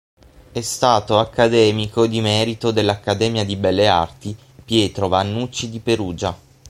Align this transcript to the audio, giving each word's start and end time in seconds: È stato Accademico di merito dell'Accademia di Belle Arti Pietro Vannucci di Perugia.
È 0.51 0.61
stato 0.61 1.19
Accademico 1.19 2.07
di 2.07 2.21
merito 2.21 2.71
dell'Accademia 2.71 3.45
di 3.45 3.55
Belle 3.55 3.87
Arti 3.87 4.35
Pietro 4.65 5.07
Vannucci 5.07 5.69
di 5.69 5.79
Perugia. 5.79 6.35